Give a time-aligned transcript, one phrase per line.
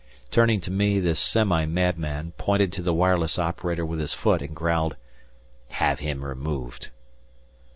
[0.31, 4.55] Turning to me, this semi madman pointed to the wireless operator with his foot and
[4.55, 4.95] growled:
[5.67, 6.89] "Have him removed."